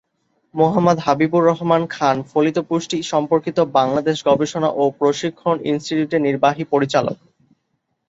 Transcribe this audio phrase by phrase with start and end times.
[0.55, 7.17] মোহাম্মদ হাবিবুর রহমান খান ফলিত পুষ্টি সম্পর্কিত বাংলাদেশ গবেষণা ও প্রশিক্ষণ ইনস্টিটিউটের নির্বাহী পরিচালক।